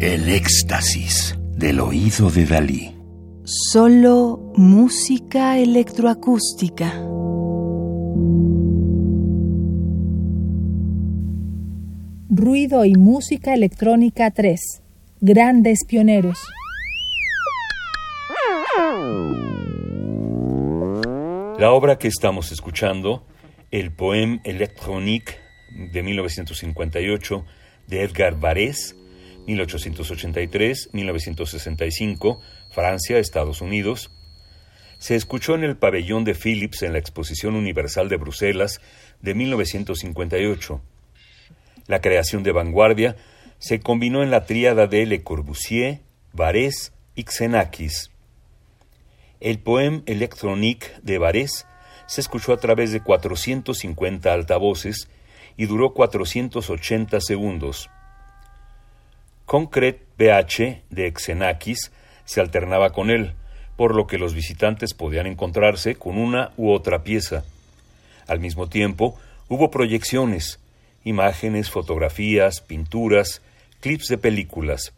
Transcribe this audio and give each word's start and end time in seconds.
El 0.00 0.28
éxtasis 0.28 1.38
del 1.56 1.78
oído 1.78 2.28
de 2.28 2.44
Dalí. 2.44 2.96
Solo 3.44 4.52
música 4.56 5.56
electroacústica. 5.56 6.92
Ruido 12.28 12.84
y 12.84 12.94
música 12.96 13.54
electrónica 13.54 14.32
3. 14.32 14.60
Grandes 15.20 15.84
pioneros. 15.86 16.38
La 21.56 21.70
obra 21.70 21.98
que 21.98 22.08
estamos 22.08 22.50
escuchando, 22.50 23.24
el 23.70 23.92
Poème 23.92 24.40
électronique 24.42 25.36
de 25.92 26.02
1958 26.02 27.44
de 27.86 28.02
Edgar 28.02 28.40
Varese, 28.40 29.03
1883-1965, 29.46 32.40
Francia, 32.70 33.18
Estados 33.18 33.60
Unidos, 33.60 34.10
se 34.98 35.16
escuchó 35.16 35.54
en 35.54 35.64
el 35.64 35.76
pabellón 35.76 36.24
de 36.24 36.34
Philips 36.34 36.82
en 36.82 36.92
la 36.92 36.98
Exposición 36.98 37.56
Universal 37.56 38.08
de 38.08 38.16
Bruselas 38.16 38.80
de 39.20 39.34
1958. 39.34 40.80
La 41.86 42.00
creación 42.00 42.42
de 42.42 42.52
vanguardia 42.52 43.16
se 43.58 43.80
combinó 43.80 44.22
en 44.22 44.30
la 44.30 44.46
tríada 44.46 44.86
de 44.86 45.04
Le 45.04 45.22
Corbusier, 45.22 46.00
Varese 46.32 46.92
y 47.14 47.24
Xenakis. 47.24 48.10
El 49.40 49.58
poema 49.58 50.02
Electronique 50.06 50.86
de 51.02 51.18
Varese 51.18 51.66
se 52.06 52.20
escuchó 52.20 52.52
a 52.52 52.58
través 52.58 52.92
de 52.92 53.02
450 53.02 54.32
altavoces 54.32 55.08
y 55.56 55.66
duró 55.66 55.92
480 55.92 57.20
segundos. 57.20 57.90
Concret 59.46 60.00
BH 60.16 60.82
de 60.90 61.12
Xenakis 61.16 61.92
se 62.24 62.40
alternaba 62.40 62.90
con 62.92 63.10
él, 63.10 63.34
por 63.76 63.94
lo 63.94 64.06
que 64.06 64.18
los 64.18 64.34
visitantes 64.34 64.94
podían 64.94 65.26
encontrarse 65.26 65.96
con 65.96 66.16
una 66.16 66.52
u 66.56 66.70
otra 66.70 67.02
pieza. 67.02 67.44
Al 68.26 68.40
mismo 68.40 68.68
tiempo, 68.68 69.18
hubo 69.48 69.70
proyecciones, 69.70 70.60
imágenes, 71.04 71.70
fotografías, 71.70 72.60
pinturas, 72.62 73.42
clips 73.80 74.08
de 74.08 74.16
películas, 74.16 74.94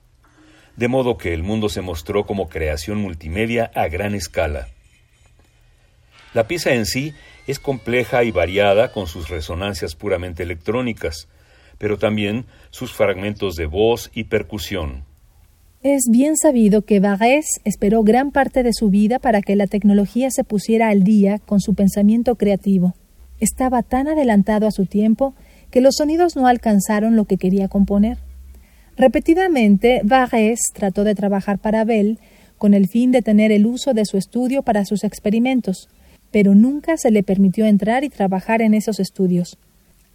de 0.76 0.88
modo 0.88 1.18
que 1.18 1.34
el 1.34 1.42
mundo 1.42 1.68
se 1.68 1.80
mostró 1.80 2.24
como 2.24 2.48
creación 2.48 2.98
multimedia 2.98 3.72
a 3.74 3.88
gran 3.88 4.14
escala. 4.14 4.68
La 6.34 6.46
pieza 6.46 6.72
en 6.74 6.86
sí 6.86 7.14
es 7.46 7.58
compleja 7.58 8.22
y 8.22 8.30
variada 8.30 8.92
con 8.92 9.06
sus 9.06 9.28
resonancias 9.28 9.96
puramente 9.96 10.42
electrónicas, 10.42 11.28
pero 11.78 11.98
también 11.98 12.46
sus 12.70 12.92
fragmentos 12.92 13.54
de 13.54 13.66
voz 13.66 14.10
y 14.14 14.24
percusión. 14.24 15.04
Es 15.82 16.04
bien 16.10 16.36
sabido 16.36 16.82
que 16.82 17.00
Varese 17.00 17.60
esperó 17.64 18.02
gran 18.02 18.32
parte 18.32 18.62
de 18.62 18.72
su 18.72 18.90
vida 18.90 19.18
para 19.18 19.40
que 19.40 19.54
la 19.54 19.66
tecnología 19.66 20.30
se 20.30 20.42
pusiera 20.42 20.88
al 20.88 21.04
día 21.04 21.38
con 21.38 21.60
su 21.60 21.74
pensamiento 21.74 22.34
creativo. 22.34 22.94
Estaba 23.38 23.82
tan 23.82 24.08
adelantado 24.08 24.66
a 24.66 24.72
su 24.72 24.86
tiempo 24.86 25.34
que 25.70 25.80
los 25.80 25.96
sonidos 25.96 26.34
no 26.34 26.46
alcanzaron 26.46 27.14
lo 27.14 27.26
que 27.26 27.36
quería 27.36 27.68
componer. 27.68 28.18
Repetidamente, 28.96 30.00
Varese 30.02 30.72
trató 30.74 31.04
de 31.04 31.14
trabajar 31.14 31.58
para 31.58 31.84
Bell 31.84 32.18
con 32.58 32.74
el 32.74 32.88
fin 32.88 33.12
de 33.12 33.22
tener 33.22 33.52
el 33.52 33.66
uso 33.66 33.92
de 33.92 34.06
su 34.06 34.16
estudio 34.16 34.62
para 34.62 34.86
sus 34.86 35.04
experimentos, 35.04 35.88
pero 36.30 36.54
nunca 36.54 36.96
se 36.96 37.10
le 37.10 37.22
permitió 37.22 37.66
entrar 37.66 38.04
y 38.04 38.08
trabajar 38.08 38.62
en 38.62 38.74
esos 38.74 38.98
estudios. 38.98 39.58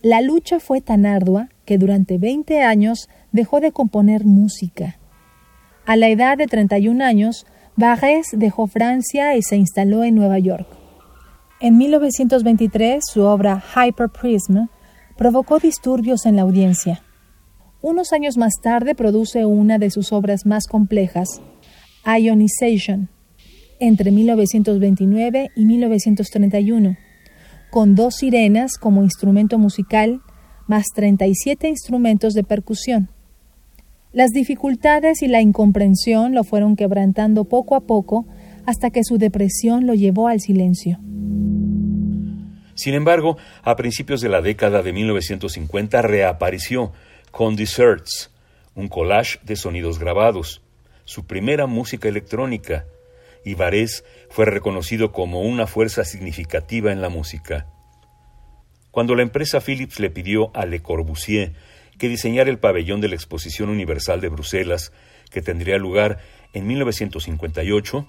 La 0.04 0.22
lucha 0.22 0.60
fue 0.60 0.82
tan 0.82 1.06
ardua 1.06 1.50
que 1.64 1.78
durante 1.78 2.18
20 2.18 2.62
años 2.62 3.08
dejó 3.32 3.60
de 3.60 3.72
componer 3.72 4.26
música. 4.26 4.98
A 5.86 5.96
la 5.96 6.10
edad 6.10 6.40
de 6.40 6.48
31 6.48 7.04
años, 7.04 7.46
Varese 7.76 8.36
dejó 8.36 8.66
Francia 8.66 9.36
y 9.36 9.44
se 9.44 9.58
instaló 9.58 10.04
en 10.04 10.16
Nueva 10.16 10.40
York. 10.40 10.66
En 11.60 11.78
1923, 11.78 13.04
su 13.06 13.22
obra 13.22 13.64
Hyperprism 13.76 14.70
provocó 15.18 15.60
disturbios 15.60 16.26
en 16.26 16.36
la 16.36 16.42
audiencia. 16.42 17.04
Unos 17.84 18.12
años 18.12 18.38
más 18.38 18.54
tarde 18.60 18.96
produce 18.96 19.46
una 19.46 19.78
de 19.78 19.92
sus 19.92 20.12
obras 20.14 20.48
más 20.48 20.66
complejas, 20.66 21.42
Ionization, 22.06 23.10
entre 23.80 24.10
1929 24.10 25.50
y 25.56 25.66
1931 25.66 26.98
con 27.72 27.96
dos 27.96 28.16
sirenas 28.16 28.78
como 28.78 29.02
instrumento 29.02 29.58
musical, 29.58 30.22
más 30.68 30.86
37 30.94 31.70
instrumentos 31.70 32.34
de 32.34 32.44
percusión. 32.44 33.10
Las 34.12 34.32
dificultades 34.32 35.22
y 35.22 35.28
la 35.28 35.42
incomprensión 35.42 36.36
lo 36.36 36.44
fueron 36.44 36.76
quebrantando 36.76 37.46
poco 37.46 37.76
a 37.76 37.82
poco 37.82 38.26
hasta 38.66 38.90
que 38.90 39.06
su 39.06 39.18
depresión 39.18 39.88
lo 39.88 39.94
llevó 39.94 40.28
al 40.28 40.42
silencio. 40.42 41.00
Sin 42.76 42.94
embargo, 42.94 43.38
a 43.64 43.76
principios 43.76 44.20
de 44.22 44.30
la 44.30 44.42
década 44.42 44.82
de 44.82 44.92
1950 44.92 46.02
reapareció 46.02 46.92
con 47.32 47.56
Desserts, 47.56 48.32
un 48.76 48.90
collage 48.90 49.40
de 49.44 49.56
sonidos 49.56 49.98
grabados, 49.98 50.62
su 51.06 51.26
primera 51.26 51.68
música 51.68 52.10
electrónica, 52.10 52.86
y 53.44 53.56
Varese 53.56 54.04
fue 54.30 54.46
reconocido 54.46 55.12
como 55.12 55.42
una 55.42 55.68
fuerza 55.68 56.06
significativa 56.06 56.92
en 56.92 57.02
la 57.02 57.10
música. 57.10 57.68
Cuando 58.92 59.16
la 59.16 59.24
empresa 59.24 59.62
Philips 59.62 60.00
le 60.00 60.10
pidió 60.10 60.52
a 60.56 60.66
Le 60.66 60.82
Corbusier 60.82 61.54
que 61.98 62.10
diseñara 62.10 62.50
el 62.50 62.60
pabellón 62.60 63.00
de 63.00 63.08
la 63.08 63.16
Exposición 63.16 63.70
Universal 63.70 64.22
de 64.22 64.30
Bruselas, 64.30 64.92
que 65.30 65.42
tendría 65.42 65.78
lugar 65.78 66.20
en 66.54 66.68
1958, 66.68 68.08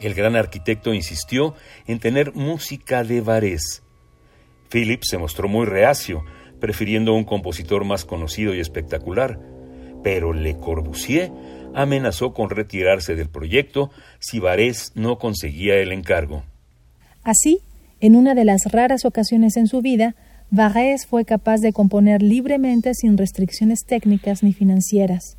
el 0.00 0.14
gran 0.14 0.36
arquitecto 0.36 0.94
insistió 0.94 1.54
en 1.86 1.98
tener 1.98 2.34
música 2.34 3.04
de 3.04 3.20
Varese. 3.20 3.82
Philips 4.70 5.08
se 5.10 5.18
mostró 5.18 5.48
muy 5.48 5.66
reacio, 5.66 6.24
prefiriendo 6.60 7.14
un 7.14 7.24
compositor 7.24 7.84
más 7.84 8.04
conocido 8.04 8.54
y 8.54 8.60
espectacular, 8.60 9.40
pero 10.02 10.32
Le 10.32 10.56
Corbusier 10.56 11.30
amenazó 11.74 12.32
con 12.32 12.50
retirarse 12.50 13.14
del 13.14 13.28
proyecto 13.28 13.90
si 14.18 14.38
Varese 14.38 14.92
no 14.94 15.18
conseguía 15.18 15.76
el 15.76 15.92
encargo. 15.92 16.42
Así, 17.22 17.60
en 18.00 18.16
una 18.16 18.34
de 18.34 18.44
las 18.44 18.62
raras 18.70 19.04
ocasiones 19.04 19.56
en 19.56 19.66
su 19.66 19.82
vida, 19.82 20.14
Varese 20.50 21.06
fue 21.06 21.24
capaz 21.24 21.58
de 21.58 21.72
componer 21.72 22.22
libremente 22.22 22.94
sin 22.94 23.16
restricciones 23.16 23.80
técnicas 23.86 24.42
ni 24.42 24.52
financieras. 24.52 25.36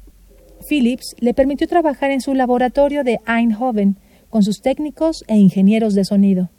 Philips 0.68 1.16
le 1.20 1.34
permitió 1.34 1.68
trabajar 1.68 2.12
en 2.12 2.22
su 2.22 2.34
laboratorio 2.34 3.04
de 3.04 3.20
Eindhoven 3.28 3.98
con 4.30 4.44
sus 4.44 4.62
técnicos 4.62 5.24
e 5.28 5.36
ingenieros 5.36 5.96
de 5.96 6.06
sonido. 6.06 6.50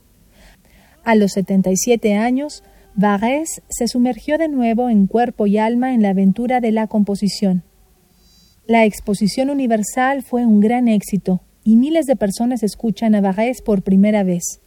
A 1.05 1.15
los 1.15 1.33
77 1.33 2.15
años, 2.15 2.63
Varese 2.95 3.63
se 3.69 3.89
sumergió 3.89 4.37
de 4.39 4.49
nuevo 4.49 4.91
en 4.91 5.07
cuerpo 5.07 5.47
y 5.47 5.59
alma 5.59 5.95
en 5.95 6.03
la 6.03 6.11
aventura 6.11 6.61
de 6.61 6.73
la 6.73 6.89
composición. 6.89 7.63
La 8.67 8.85
exposición 8.85 9.51
universal 9.51 10.23
fue 10.23 10.47
un 10.47 10.61
gran 10.61 10.87
éxito 10.87 11.41
y 11.65 11.75
miles 11.75 12.07
de 12.07 12.15
personas 12.15 12.63
escuchan 12.63 13.17
a 13.17 13.21
Varese 13.21 13.61
por 13.61 13.83
primera 13.83 14.23
vez. 14.23 14.61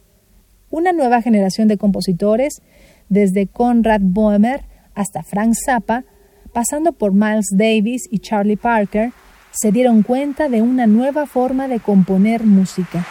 Una 0.68 0.92
nueva 0.92 1.22
generación 1.22 1.66
de 1.66 1.78
compositores, 1.78 2.60
desde 3.08 3.46
Conrad 3.46 4.02
Boehmer 4.02 4.66
hasta 4.94 5.22
Frank 5.22 5.54
Zappa, 5.64 6.04
pasando 6.52 6.92
por 6.92 7.14
Miles 7.14 7.46
Davis 7.52 8.02
y 8.10 8.18
Charlie 8.18 8.58
Parker, 8.58 9.12
se 9.50 9.72
dieron 9.72 10.02
cuenta 10.02 10.50
de 10.50 10.60
una 10.60 10.86
nueva 10.86 11.24
forma 11.24 11.66
de 11.66 11.80
componer 11.80 12.44
música. 12.44 13.06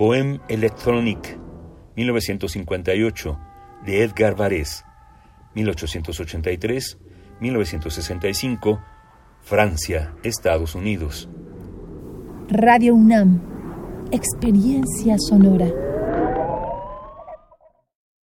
Poème 0.00 0.38
électronique, 0.48 1.36
1958, 1.94 3.36
de 3.84 3.92
Edgar 4.02 4.34
Varese. 4.34 4.82
1883, 5.54 6.96
1965, 7.38 8.80
Francia, 9.42 10.14
Estados 10.22 10.74
Unidos. 10.74 11.28
Radio 12.48 12.94
UNAM, 12.94 13.42
experiencia 14.10 15.18
sonora. 15.18 15.89